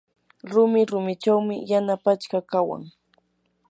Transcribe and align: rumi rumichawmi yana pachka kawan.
rumi 0.51 0.81
rumichawmi 0.91 1.55
yana 1.71 1.93
pachka 2.03 2.39
kawan. 2.51 2.83